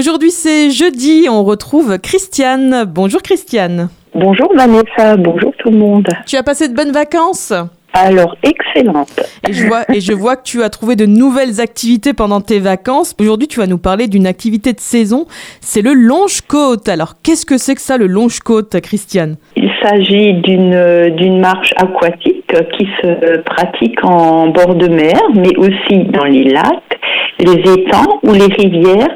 [0.00, 2.86] Aujourd'hui c'est jeudi, on retrouve Christiane.
[2.88, 3.90] Bonjour Christiane.
[4.14, 6.08] Bonjour Vanessa, bonjour tout le monde.
[6.24, 7.52] Tu as passé de bonnes vacances?
[7.92, 9.20] Alors, excellente.
[9.46, 12.60] Et je, vois, et je vois que tu as trouvé de nouvelles activités pendant tes
[12.60, 13.14] vacances.
[13.20, 15.26] Aujourd'hui, tu vas nous parler d'une activité de saison,
[15.60, 16.88] c'est le longe-côte.
[16.88, 19.36] Alors, qu'est-ce que c'est que ça, le longe-côte, Christiane?
[19.56, 26.04] Il s'agit d'une, d'une marche aquatique qui se pratique en bord de mer, mais aussi
[26.04, 26.98] dans les lacs,
[27.40, 29.10] les étangs ou les rivières.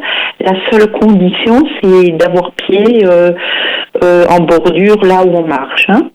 [0.45, 3.33] La seule condition, c'est d'avoir pied euh,
[4.03, 5.87] euh, en bordure là où on marche.
[5.89, 6.11] Hein.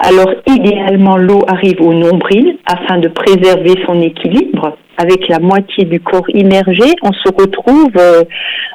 [0.00, 4.76] Alors idéalement, l'eau arrive au nombril afin de préserver son équilibre.
[4.98, 8.22] Avec la moitié du corps immergé, on se retrouve euh,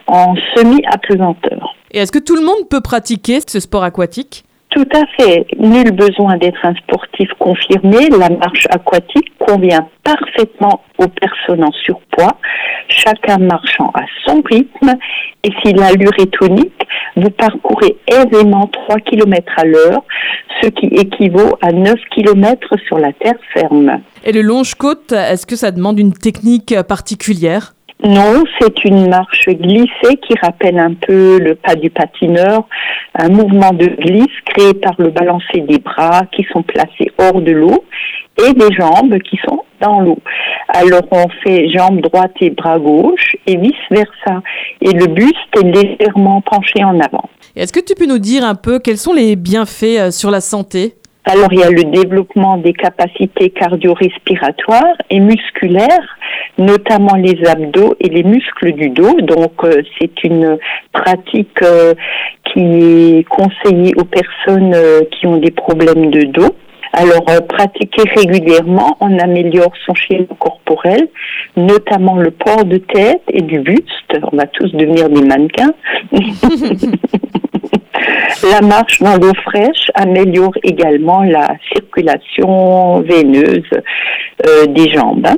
[0.08, 1.76] en semi-apesanteur.
[1.92, 4.44] Et est-ce que tout le monde peut pratiquer ce sport aquatique?
[4.72, 5.46] Tout à fait.
[5.58, 8.10] Nul besoin d'être un sportif confirmé.
[8.10, 12.38] La marche aquatique convient parfaitement aux personnes en surpoids,
[12.90, 14.96] chacun marchant à son rythme.
[15.44, 20.04] Et si l'allure est tonique, vous parcourez aisément 3 km à l'heure,
[20.62, 24.02] ce qui équivaut à 9 km sur la terre ferme.
[24.24, 27.74] Et le longe-côte, est-ce que ça demande une technique particulière?
[28.04, 32.68] Non, c'est une marche glissée qui rappelle un peu le pas du patineur,
[33.18, 37.52] un mouvement de glisse créé par le balancer des bras qui sont placés hors de
[37.52, 37.86] l'eau
[38.46, 40.20] et des jambes qui sont dans l'eau.
[40.70, 44.42] Alors on fait jambes droite et bras gauche et vice versa.
[44.82, 47.30] Et le buste est légèrement penché en avant.
[47.56, 50.42] Est-ce que tu peux nous dire un peu quels sont les bienfaits euh, sur la
[50.42, 50.96] santé?
[51.28, 56.18] Alors il y a le développement des capacités cardio-respiratoires et musculaires,
[56.60, 59.20] notamment les abdos et les muscles du dos.
[59.22, 60.60] Donc euh, c'est une
[60.94, 61.96] pratique euh,
[62.44, 66.56] qui est conseillée aux personnes euh, qui ont des problèmes de dos.
[66.98, 71.10] Alors, pratiquer régulièrement, on améliore son schéma corporel,
[71.58, 74.18] notamment le port de tête et du buste.
[74.32, 75.74] On va tous devenir des mannequins.
[78.52, 83.64] La marche dans l'eau fraîche améliore également la circulation veineuse
[84.48, 85.26] euh, des jambes.
[85.26, 85.38] Hein.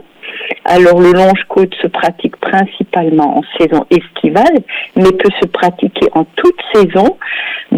[0.65, 4.59] Alors le longe-côte se pratique principalement en saison estivale,
[4.95, 7.17] mais peut se pratiquer en toute saison.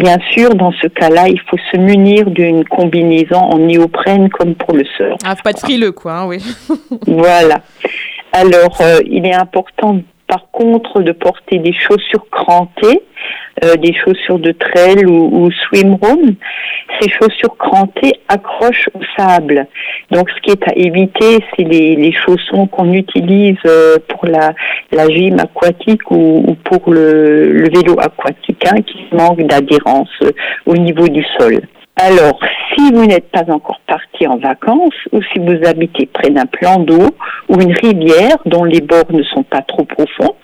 [0.00, 4.74] Bien sûr, dans ce cas-là, il faut se munir d'une combinaison en néoprène comme pour
[4.74, 5.18] le surf.
[5.22, 6.38] Ah, pas de frileux, quoi, hein, oui.
[7.06, 7.60] voilà.
[8.32, 13.02] Alors, euh, il est important par contre de porter des chaussures crantées,
[13.64, 16.34] euh, des chaussures de trail ou, ou swimrun.
[17.00, 19.66] Ces chaussures crantées accrochent au sable.
[20.10, 24.52] Donc ce qui est à éviter, c'est les, chaussons qu'on utilise euh, pour la,
[24.92, 30.30] la gym aquatique ou, pour le, vélo aquatique, hein, qui manque d'adhérence euh,
[30.66, 31.60] au niveau du sol.
[32.02, 32.40] Alors,
[32.74, 36.78] si vous n'êtes pas encore parti en vacances ou si vous habitez près d'un plan
[36.78, 37.08] d'eau
[37.50, 40.34] ou une rivière dont les bords ne sont pas trop profonds,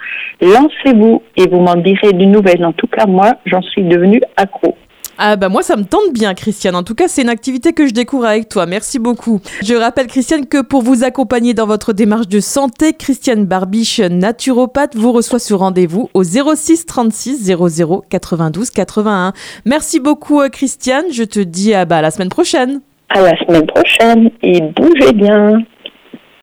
[0.42, 2.62] lancez-vous et vous m'en direz de nouvelles.
[2.62, 4.76] En tout cas, moi, j'en suis devenue accro.
[5.18, 6.76] Ah bah moi ça me tente bien Christiane.
[6.76, 8.66] En tout cas c'est une activité que je découvre avec toi.
[8.66, 9.40] Merci beaucoup.
[9.62, 14.94] Je rappelle Christiane que pour vous accompagner dans votre démarche de santé, Christiane Barbiche, naturopathe,
[14.94, 19.32] vous reçoit sur rendez-vous au 06 36 00 92 81.
[19.64, 21.04] Merci beaucoup euh, Christiane.
[21.12, 22.80] Je te dis à, bah, à la semaine prochaine.
[23.08, 25.62] À la semaine prochaine et bougez bien.